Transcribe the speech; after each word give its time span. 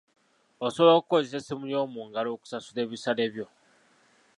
Osobola 0.65 0.95
okukozesa 0.99 1.37
essimu 1.39 1.65
yo 1.67 1.71
eyoomungalo 1.77 2.29
okusasula 2.35 2.79
ebisale 2.85 3.23
byo. 3.33 3.45